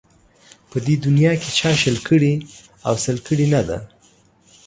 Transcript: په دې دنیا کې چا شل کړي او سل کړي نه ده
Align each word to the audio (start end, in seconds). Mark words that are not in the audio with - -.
په 0.69 0.77
دې 0.85 0.95
دنیا 1.05 1.33
کې 1.41 1.49
چا 1.59 1.71
شل 1.81 1.97
کړي 2.07 2.33
او 2.87 2.93
سل 3.03 3.17
کړي 3.27 3.45
نه 3.53 3.61
ده 3.67 3.77